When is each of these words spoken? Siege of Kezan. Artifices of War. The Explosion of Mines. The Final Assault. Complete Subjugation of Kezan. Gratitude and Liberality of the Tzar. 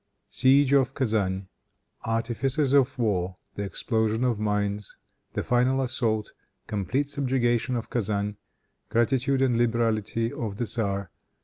Siege 0.31 0.73
of 0.73 0.95
Kezan. 0.95 1.45
Artifices 2.05 2.73
of 2.73 2.97
War. 2.97 3.37
The 3.53 3.61
Explosion 3.61 4.23
of 4.23 4.39
Mines. 4.39 4.97
The 5.33 5.43
Final 5.43 5.79
Assault. 5.79 6.31
Complete 6.65 7.07
Subjugation 7.07 7.75
of 7.75 7.91
Kezan. 7.91 8.37
Gratitude 8.89 9.43
and 9.43 9.57
Liberality 9.59 10.33
of 10.33 10.57
the 10.57 10.65
Tzar. 10.65 11.11